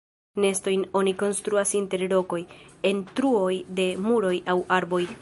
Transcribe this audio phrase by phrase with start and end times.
[0.43, 2.41] Nestojn oni konstruas inter rokoj,
[2.93, 5.05] en truoj de muroj aŭ arboj.